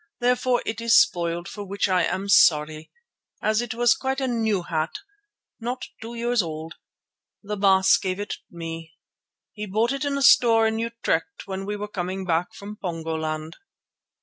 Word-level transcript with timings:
Therefore 0.19 0.63
it 0.65 0.81
is 0.81 0.97
spoiled, 0.99 1.47
for 1.47 1.63
which 1.63 1.87
I 1.87 2.01
am 2.03 2.27
sorry, 2.27 2.89
as 3.39 3.61
it 3.61 3.75
was 3.75 3.93
quite 3.93 4.19
a 4.19 4.27
new 4.27 4.63
hat, 4.63 4.89
not 5.59 5.83
two 6.01 6.15
years 6.15 6.41
old. 6.41 6.73
The 7.43 7.55
Baas 7.55 7.99
gave 7.99 8.19
it 8.19 8.37
me. 8.49 8.93
He 9.53 9.67
bought 9.67 9.91
it 9.93 10.03
in 10.03 10.17
a 10.17 10.23
store 10.23 10.65
at 10.65 10.73
Utrecht 10.73 11.45
when 11.45 11.67
we 11.67 11.75
were 11.75 11.87
coming 11.87 12.25
back 12.25 12.51
from 12.55 12.77
Pongoland." 12.77 13.57